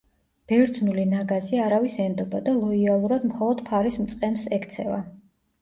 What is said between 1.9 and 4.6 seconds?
ენდობა და ლოიალურად მხოლოდ ფარის მწყემსს